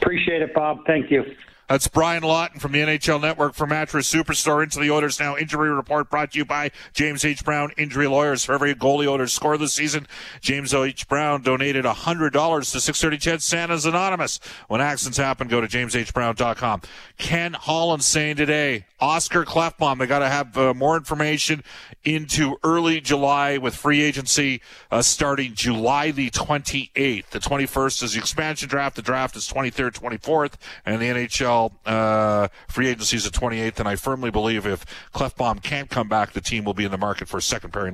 Appreciate 0.00 0.42
it, 0.42 0.52
Bob. 0.52 0.84
Thank 0.86 1.10
you. 1.10 1.24
That's 1.68 1.88
Brian 1.88 2.22
Lawton 2.22 2.60
from 2.60 2.72
the 2.72 2.80
NHL 2.80 3.22
Network 3.22 3.54
for 3.54 3.66
Mattress 3.66 4.12
Superstore. 4.12 4.62
Into 4.62 4.80
the 4.80 4.90
Oilers 4.90 5.18
Now 5.18 5.34
injury 5.36 5.70
report 5.70 6.10
brought 6.10 6.32
to 6.32 6.38
you 6.38 6.44
by 6.44 6.70
James 6.92 7.24
H. 7.24 7.42
Brown 7.42 7.70
Injury 7.78 8.06
Lawyers. 8.06 8.44
For 8.44 8.52
every 8.52 8.74
goalie 8.74 9.06
Oilers 9.06 9.32
score 9.32 9.56
this 9.56 9.72
season, 9.72 10.06
James 10.42 10.74
H. 10.74 11.08
Brown 11.08 11.40
donated 11.40 11.86
$100 11.86 12.32
to 12.32 12.80
630 12.80 13.16
CHED 13.16 13.42
Santa's 13.42 13.86
Anonymous. 13.86 14.40
When 14.68 14.82
accidents 14.82 15.16
happen, 15.16 15.48
go 15.48 15.62
to 15.62 15.66
jameshbrown.com. 15.66 16.82
Ken 17.16 17.54
Holland 17.54 18.04
saying 18.04 18.36
today, 18.36 18.84
Oscar 19.00 19.44
Klefbom, 19.44 19.98
they 19.98 20.06
got 20.06 20.18
to 20.18 20.28
have 20.28 20.58
uh, 20.58 20.74
more 20.74 20.96
information 20.98 21.64
into 22.04 22.56
early 22.62 23.00
July 23.00 23.58
with 23.58 23.74
free 23.74 24.02
agency 24.02 24.60
uh, 24.90 25.02
starting 25.02 25.54
July 25.54 26.10
the 26.10 26.30
28th. 26.30 27.26
The 27.30 27.38
21st 27.38 28.02
is 28.02 28.12
the 28.14 28.18
expansion 28.18 28.68
draft. 28.68 28.96
The 28.96 29.02
draft 29.02 29.36
is 29.36 29.48
23rd, 29.48 29.92
24th, 29.98 30.54
and 30.84 31.00
the 31.00 31.06
NHL 31.06 31.72
uh, 31.86 32.48
free 32.68 32.88
agency 32.88 33.16
is 33.16 33.24
the 33.24 33.30
28th, 33.30 33.80
and 33.80 33.88
I 33.88 33.96
firmly 33.96 34.30
believe 34.30 34.66
if 34.66 34.84
Klefbom 35.14 35.62
can't 35.62 35.88
come 35.88 36.08
back, 36.08 36.32
the 36.32 36.40
team 36.40 36.64
will 36.64 36.74
be 36.74 36.84
in 36.84 36.90
the 36.90 36.98
market 36.98 37.28
for 37.28 37.38
a 37.38 37.42
second 37.42 37.72
pairing. 37.72 37.93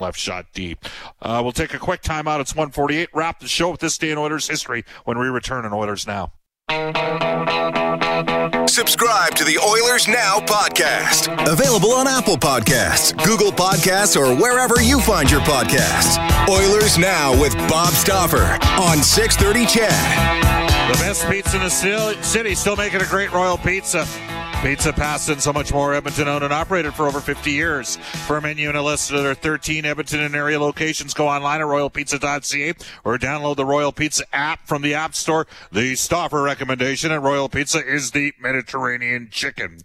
left 0.00 0.18
shot 0.18 0.46
deep. 0.52 0.84
Uh, 1.22 1.40
we'll 1.42 1.52
take 1.52 1.74
a 1.74 1.78
quick 1.78 2.02
timeout. 2.02 2.40
It's 2.40 2.54
148. 2.54 3.08
Wrap 3.12 3.40
the 3.40 3.48
show 3.48 3.70
with 3.70 3.80
this 3.80 3.96
day 3.98 4.10
in 4.10 4.18
Oilers 4.18 4.48
history 4.48 4.84
when 5.04 5.18
we 5.18 5.26
return 5.26 5.64
in 5.64 5.72
Oilers 5.72 6.06
Now. 6.06 6.32
Subscribe 8.66 9.34
to 9.34 9.44
the 9.44 9.58
Oilers 9.58 10.08
Now 10.08 10.40
podcast. 10.40 11.28
Available 11.46 11.92
on 11.92 12.08
Apple 12.08 12.36
Podcasts, 12.36 13.16
Google 13.24 13.52
Podcasts, 13.52 14.16
or 14.16 14.34
wherever 14.34 14.80
you 14.80 15.00
find 15.00 15.30
your 15.30 15.42
podcasts. 15.42 16.18
Oilers 16.48 16.98
Now 16.98 17.38
with 17.38 17.54
Bob 17.68 17.92
Stauffer 17.92 18.58
on 18.80 19.02
630 19.02 19.66
CHED. 19.66 19.90
The 20.90 20.98
best 20.98 21.28
pizza 21.28 21.56
in 21.56 21.62
the 21.62 22.18
city, 22.22 22.54
still 22.54 22.76
making 22.76 23.02
a 23.02 23.06
great 23.06 23.30
Royal 23.32 23.58
Pizza. 23.58 24.06
Pizza, 24.64 24.94
pasta, 24.94 25.32
and 25.32 25.42
so 25.42 25.52
much 25.52 25.74
more. 25.74 25.92
Edmonton 25.92 26.26
owned 26.26 26.42
and 26.42 26.50
operated 26.50 26.94
for 26.94 27.06
over 27.06 27.20
50 27.20 27.50
years. 27.50 27.96
For 28.26 28.38
a 28.38 28.40
menu 28.40 28.68
and 28.68 28.78
a 28.78 28.82
list 28.82 29.10
of 29.10 29.22
their 29.22 29.34
13 29.34 29.84
Edmonton 29.84 30.20
and 30.20 30.34
area 30.34 30.58
locations, 30.58 31.12
go 31.12 31.28
online 31.28 31.60
at 31.60 31.66
royalpizza.ca 31.66 32.72
or 33.04 33.18
download 33.18 33.56
the 33.56 33.66
Royal 33.66 33.92
Pizza 33.92 34.24
app 34.34 34.66
from 34.66 34.80
the 34.80 34.94
App 34.94 35.14
Store. 35.14 35.46
The 35.70 35.94
Stauffer 35.96 36.40
recommendation 36.40 37.12
at 37.12 37.20
Royal 37.20 37.50
Pizza 37.50 37.86
is 37.86 38.12
the 38.12 38.32
Mediterranean 38.40 39.28
chicken. 39.30 39.80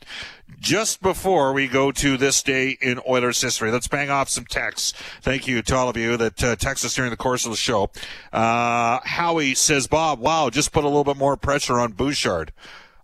Just 0.61 1.01
before 1.01 1.51
we 1.51 1.67
go 1.67 1.91
to 1.91 2.15
this 2.15 2.41
day 2.41 2.77
in 2.79 3.01
Oilers 3.05 3.41
history, 3.41 3.71
let's 3.71 3.89
bang 3.89 4.09
off 4.09 4.29
some 4.29 4.45
texts. 4.45 4.93
Thank 5.21 5.45
you 5.45 5.61
to 5.61 5.75
all 5.75 5.89
of 5.89 5.97
you 5.97 6.15
that 6.15 6.41
uh, 6.41 6.55
text 6.55 6.85
us 6.85 6.95
during 6.95 7.11
the 7.11 7.17
course 7.17 7.43
of 7.43 7.51
the 7.51 7.57
show. 7.57 7.91
Uh, 8.31 8.99
Howie 9.03 9.55
says, 9.55 9.87
Bob, 9.87 10.19
wow, 10.21 10.49
just 10.49 10.71
put 10.71 10.85
a 10.85 10.87
little 10.87 11.03
bit 11.03 11.17
more 11.17 11.35
pressure 11.35 11.77
on 11.81 11.91
Bouchard. 11.91 12.53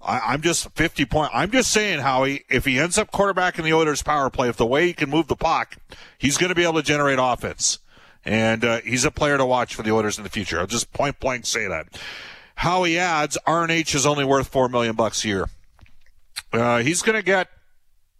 I, 0.05 0.33
am 0.33 0.41
just 0.41 0.69
50 0.71 1.05
point. 1.05 1.31
I'm 1.33 1.51
just 1.51 1.71
saying, 1.71 2.01
Howie, 2.01 2.45
if 2.49 2.65
he 2.65 2.79
ends 2.79 2.97
up 2.97 3.11
quarterback 3.11 3.57
in 3.57 3.65
the 3.65 3.73
Oilers 3.73 4.03
power 4.03 4.29
play, 4.29 4.49
if 4.49 4.57
the 4.57 4.65
way 4.65 4.87
he 4.87 4.93
can 4.93 5.09
move 5.09 5.27
the 5.27 5.35
puck, 5.35 5.77
he's 6.17 6.37
going 6.37 6.49
to 6.49 6.55
be 6.55 6.63
able 6.63 6.75
to 6.75 6.83
generate 6.83 7.17
offense. 7.19 7.79
And 8.23 8.63
uh, 8.63 8.81
he's 8.81 9.05
a 9.05 9.11
player 9.11 9.37
to 9.37 9.45
watch 9.45 9.75
for 9.75 9.83
the 9.83 9.91
Oilers 9.91 10.17
in 10.17 10.23
the 10.23 10.29
future. 10.29 10.59
I'll 10.59 10.67
just 10.67 10.93
point 10.93 11.19
blank 11.19 11.45
say 11.45 11.67
that. 11.67 11.87
Howie 12.55 12.97
adds, 12.97 13.37
RNH 13.47 13.95
is 13.95 14.05
only 14.05 14.25
worth 14.25 14.47
four 14.47 14.69
million 14.69 14.95
bucks 14.95 15.23
a 15.25 15.27
year. 15.27 15.49
Uh, 16.53 16.79
he's 16.79 17.01
going 17.01 17.17
to 17.17 17.23
get 17.23 17.49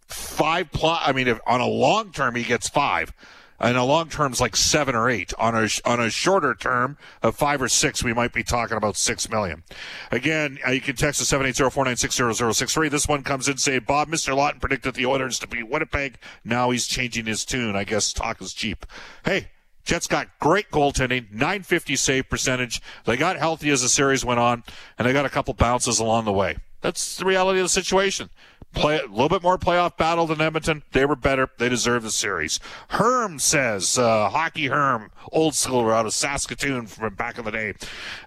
five 0.08 0.72
plus. 0.72 1.02
I 1.06 1.14
mean, 1.14 1.28
if 1.28 1.40
on 1.48 1.62
a 1.62 1.68
long 1.68 2.12
term 2.12 2.36
he 2.36 2.44
gets 2.44 2.68
five 2.68 3.14
and 3.60 3.78
a 3.78 3.84
long 3.84 4.10
term 4.10 4.34
is 4.34 4.42
like 4.42 4.56
seven 4.56 4.96
or 4.96 5.10
eight. 5.10 5.34
On 5.38 5.56
a 5.56 5.68
on 5.86 6.00
a 6.00 6.10
shorter 6.10 6.54
term 6.54 6.98
of 7.22 7.36
five 7.36 7.62
or 7.62 7.70
six, 7.70 8.04
we 8.04 8.14
might 8.14 8.34
be 8.34 8.44
talking 8.44 8.78
about 8.78 8.98
six 8.98 9.30
million. 9.30 9.64
Again, 10.12 10.60
uh, 10.68 10.72
you 10.72 10.82
can 10.82 10.96
text 10.96 11.22
us 11.22 11.28
seven 11.28 11.48
eight 11.48 11.56
zero 11.56 11.70
four 11.70 11.86
nine 11.86 11.98
six 11.98 12.16
zero 12.16 12.34
zero 12.34 12.52
six 12.52 12.74
three. 12.74 12.90
This 12.90 13.08
one 13.08 13.24
comes 13.24 13.48
in 13.48 13.58
saying 13.58 13.86
Bob 13.88 14.10
Mr. 14.10 14.36
Lawton 14.36 14.60
predicted 14.60 14.96
the 14.96 15.06
Oilers 15.06 15.40
to 15.40 15.48
beat 15.48 15.70
Winnipeg. 15.70 16.18
Now 16.44 16.72
he's 16.72 16.88
changing 16.88 17.26
his 17.26 17.46
tune. 17.46 17.76
I 17.76 17.84
guess 17.84 18.14
talk 18.14 18.42
is 18.42 18.54
cheap. 18.54 18.86
Hey. 19.24 19.50
Jets 19.84 20.08
got 20.08 20.30
great 20.40 20.72
goaltending, 20.72 21.32
950 21.32 21.96
save 21.96 22.28
percentage. 22.28 22.82
They 23.06 23.18
got 23.18 23.38
healthy 23.38 23.70
as 23.70 23.84
the 23.84 23.88
series 23.88 24.26
went 24.26 24.40
on, 24.40 24.64
and 24.98 25.08
they 25.08 25.14
got 25.14 25.28
a 25.28 25.30
couple 25.30 25.54
bounces 25.54 26.00
along 26.00 26.26
the 26.26 26.34
way. 26.34 26.58
That's 26.82 27.18
the 27.18 27.26
reality 27.26 27.60
of 27.60 27.66
the 27.66 27.70
situation 27.70 28.32
play 28.76 29.00
a 29.00 29.08
little 29.08 29.30
bit 29.30 29.42
more 29.42 29.58
playoff 29.58 29.98
battle 29.98 30.28
than 30.28 30.42
Edmonton. 30.42 30.84
They 30.92 31.06
were 31.06 31.16
better. 31.16 31.50
They 31.58 31.70
deserve 31.70 32.04
the 32.04 32.12
series. 32.12 32.60
Herm 32.90 33.40
says, 33.40 33.98
uh, 33.98 34.30
hockey 34.30 34.68
Herm, 34.68 35.12
old 35.32 35.56
school 35.56 35.90
out 35.90 36.06
of 36.06 36.14
Saskatoon 36.14 36.88
from 36.88 37.16
back 37.16 37.38
in 37.38 37.46
the 37.46 37.52
day. 37.52 37.74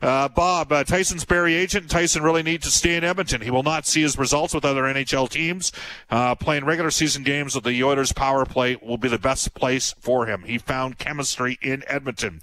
Uh, 0.02 0.28
Bob, 0.28 0.73
uh, 0.73 0.85
Tyson's 0.85 1.25
Barrie 1.25 1.55
agent. 1.55 1.90
Tyson 1.90 2.23
really 2.23 2.43
needs 2.43 2.64
to 2.64 2.71
stay 2.71 2.97
in 2.97 3.05
Edmonton. 3.05 3.43
He 3.43 3.50
will 3.50 3.62
not 3.62 3.87
see 3.87 4.02
his 4.02 4.19
results 4.19 4.55
with 4.55 4.64
other 4.64 4.83
NHL 4.83 5.28
teams. 5.28 5.71
Uh, 6.11 6.35
playing 6.35 6.64
regular 6.64 6.90
season 6.90 7.23
games 7.23 7.55
with 7.55 7.64
the 7.64 7.85
Oilers 7.85 8.12
power 8.12 8.45
play 8.45 8.76
will 8.83 8.99
be 8.99 9.09
the 9.09 9.19
best 9.19 9.55
place 9.55 9.95
for 10.00 10.26
him. 10.26 10.45
He 10.45 10.59
found 10.59 10.99
chemistry 10.99 11.59
in 11.62 11.85
Edmonton. 11.87 12.40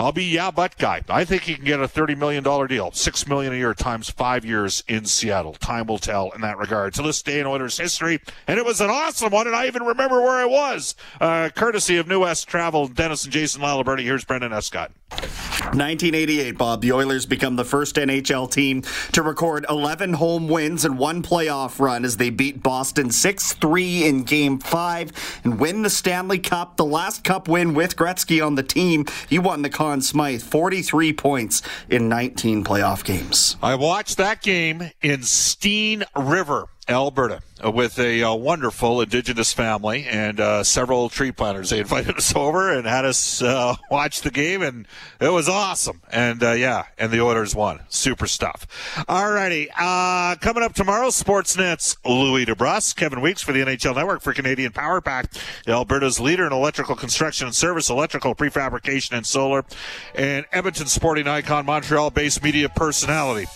I'll 0.00 0.12
be 0.12 0.24
yeah, 0.24 0.50
but 0.50 0.78
guy. 0.78 1.02
I 1.10 1.26
think 1.26 1.42
he 1.42 1.56
can 1.56 1.66
get 1.66 1.78
a 1.78 1.86
thirty 1.86 2.14
million 2.14 2.42
dollar 2.42 2.66
deal, 2.66 2.90
six 2.92 3.28
million 3.28 3.52
a 3.52 3.56
year 3.56 3.74
times 3.74 4.08
five 4.08 4.46
years 4.46 4.82
in 4.88 5.04
Seattle. 5.04 5.52
Time 5.52 5.86
will 5.88 5.98
tell 5.98 6.30
in 6.30 6.40
that 6.40 6.56
regard. 6.56 6.94
To 6.94 7.02
this 7.02 7.20
day 7.20 7.38
in 7.38 7.46
Oilers 7.46 7.76
history, 7.76 8.18
and 8.46 8.58
it 8.58 8.64
was 8.64 8.80
an 8.80 8.88
awesome 8.88 9.30
one, 9.30 9.46
and 9.46 9.54
I 9.54 9.66
even 9.66 9.82
remember 9.82 10.22
where 10.22 10.38
I 10.38 10.46
was. 10.46 10.94
Uh, 11.20 11.50
courtesy 11.54 11.98
of 11.98 12.08
New 12.08 12.20
West 12.20 12.48
Travel, 12.48 12.88
Dennis 12.88 13.24
and 13.24 13.32
Jason 13.34 13.60
Laliberti. 13.60 14.00
Here's 14.00 14.24
Brendan 14.24 14.54
Escott. 14.54 14.90
1988, 15.72 16.58
Bob. 16.58 16.80
The 16.80 16.92
Oilers 16.92 17.26
become 17.26 17.56
the 17.56 17.64
first 17.64 17.96
NHL 17.96 18.50
team 18.50 18.82
to 19.12 19.22
record 19.22 19.66
11 19.68 20.14
home 20.14 20.48
wins 20.48 20.84
and 20.84 20.98
one 20.98 21.22
playoff 21.22 21.78
run 21.78 22.04
as 22.04 22.16
they 22.16 22.30
beat 22.30 22.62
Boston 22.62 23.10
6 23.10 23.52
3 23.52 24.04
in 24.04 24.22
Game 24.24 24.58
5 24.58 25.40
and 25.44 25.60
win 25.60 25.82
the 25.82 25.90
Stanley 25.90 26.38
Cup. 26.38 26.76
The 26.76 26.84
last 26.84 27.22
Cup 27.22 27.46
win 27.46 27.74
with 27.74 27.94
Gretzky 27.94 28.44
on 28.44 28.54
the 28.54 28.62
team. 28.62 29.04
He 29.28 29.38
won 29.38 29.62
the 29.62 29.70
Conn 29.90 30.02
Smythe 30.02 30.40
43 30.40 31.12
points 31.14 31.62
in 31.88 32.08
19 32.08 32.62
playoff 32.62 33.02
games. 33.02 33.56
I 33.60 33.74
watched 33.74 34.18
that 34.18 34.40
game 34.40 34.92
in 35.02 35.24
Steen 35.24 36.04
River. 36.14 36.68
Alberta 36.88 37.40
uh, 37.64 37.70
with 37.70 37.98
a 37.98 38.22
uh, 38.22 38.34
wonderful 38.34 39.00
indigenous 39.00 39.52
family 39.52 40.06
and 40.06 40.40
uh, 40.40 40.64
several 40.64 41.08
tree 41.08 41.32
planters. 41.32 41.70
They 41.70 41.78
invited 41.80 42.16
us 42.16 42.34
over 42.34 42.72
and 42.72 42.86
had 42.86 43.04
us 43.04 43.42
uh, 43.42 43.76
watch 43.90 44.22
the 44.22 44.30
game, 44.30 44.62
and 44.62 44.86
it 45.20 45.28
was 45.28 45.48
awesome. 45.48 46.02
And 46.10 46.42
uh, 46.42 46.52
yeah, 46.52 46.84
and 46.98 47.12
the 47.12 47.20
Oilers 47.20 47.54
won. 47.54 47.80
Super 47.88 48.26
stuff. 48.26 48.66
All 49.08 49.30
righty. 49.30 49.68
Uh, 49.76 50.36
coming 50.36 50.62
up 50.62 50.74
tomorrow, 50.74 51.08
Sportsnet's 51.08 51.96
Louie 52.04 52.46
DeBrusk, 52.46 52.96
Kevin 52.96 53.20
Weeks 53.20 53.42
for 53.42 53.52
the 53.52 53.60
NHL 53.60 53.94
Network 53.94 54.20
for 54.22 54.32
Canadian 54.32 54.72
Power 54.72 55.00
Pack, 55.00 55.32
Alberta's 55.66 56.18
leader 56.18 56.46
in 56.46 56.52
electrical 56.52 56.96
construction 56.96 57.46
and 57.46 57.54
service, 57.54 57.90
electrical 57.90 58.34
prefabrication 58.34 59.16
and 59.16 59.26
solar, 59.26 59.64
and 60.14 60.46
Edmonton 60.52 60.86
sporting 60.86 61.28
icon, 61.28 61.66
Montreal-based 61.66 62.42
media 62.42 62.68
personality, 62.68 63.46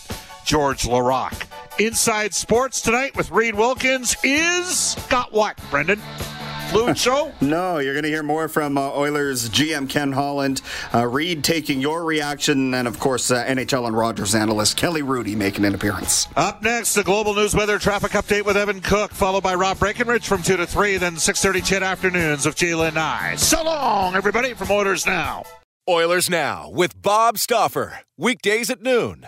Georges 0.45 0.87
Laraque. 0.87 1.44
Inside 1.77 2.33
Sports 2.33 2.79
tonight 2.79 3.17
with 3.17 3.31
Reid 3.31 3.53
Wilkins 3.53 4.15
is 4.23 4.95
got 5.09 5.33
what, 5.33 5.59
Brendan? 5.69 5.99
Fluid 6.69 6.97
show? 6.97 7.33
no, 7.41 7.79
you're 7.79 7.93
going 7.93 8.03
to 8.03 8.09
hear 8.09 8.23
more 8.23 8.47
from 8.47 8.77
uh, 8.77 8.91
Oilers 8.91 9.49
GM 9.49 9.89
Ken 9.89 10.13
Holland, 10.13 10.61
uh, 10.93 11.05
Reid 11.05 11.43
taking 11.43 11.81
your 11.81 12.05
reaction, 12.05 12.73
and 12.73 12.87
of 12.87 12.97
course 12.97 13.29
uh, 13.29 13.43
NHL 13.43 13.87
and 13.87 13.97
Rogers 13.97 14.33
analyst 14.33 14.77
Kelly 14.77 15.01
Hrudey 15.01 15.35
making 15.35 15.65
an 15.65 15.75
appearance. 15.75 16.29
Up 16.37 16.63
next, 16.63 16.93
the 16.93 17.03
global 17.03 17.33
news 17.33 17.53
weather 17.53 17.77
traffic 17.77 18.13
update 18.13 18.45
with 18.45 18.55
Evan 18.55 18.79
Cook, 18.79 19.11
followed 19.11 19.43
by 19.43 19.53
Rob 19.53 19.77
Breckenridge 19.77 20.25
from 20.25 20.43
two 20.43 20.55
to 20.55 20.65
three, 20.65 20.95
then 20.95 21.15
6:30 21.15 21.61
CHED 21.61 21.83
afternoons 21.83 22.45
with 22.45 22.55
Jalen 22.55 22.93
Nye. 22.93 23.35
So 23.35 23.61
long, 23.61 24.15
everybody, 24.15 24.53
from 24.53 24.71
Oilers 24.71 25.05
Now. 25.05 25.43
Oilers 25.89 26.29
Now 26.29 26.69
with 26.69 26.99
Bob 27.01 27.37
Stauffer 27.37 27.99
weekdays 28.17 28.69
at 28.69 28.81
noon 28.81 29.27